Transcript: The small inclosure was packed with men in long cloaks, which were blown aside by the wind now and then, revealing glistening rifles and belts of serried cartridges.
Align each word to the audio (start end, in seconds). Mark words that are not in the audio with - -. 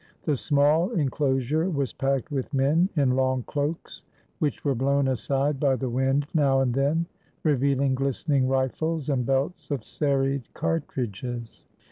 The 0.23 0.35
small 0.35 0.89
inclosure 0.93 1.69
was 1.69 1.93
packed 1.93 2.31
with 2.31 2.55
men 2.55 2.89
in 2.95 3.11
long 3.11 3.43
cloaks, 3.43 4.01
which 4.39 4.65
were 4.65 4.73
blown 4.73 5.07
aside 5.07 5.59
by 5.59 5.75
the 5.75 5.91
wind 5.91 6.25
now 6.33 6.59
and 6.61 6.73
then, 6.73 7.05
revealing 7.43 7.93
glistening 7.93 8.47
rifles 8.47 9.09
and 9.09 9.27
belts 9.27 9.69
of 9.69 9.85
serried 9.85 10.51
cartridges. 10.55 11.65